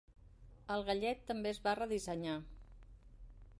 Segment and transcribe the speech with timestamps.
[0.75, 2.41] El gallet també es va redissenyar.